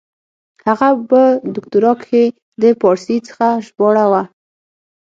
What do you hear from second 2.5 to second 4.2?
د پاړسي څخه ژباړه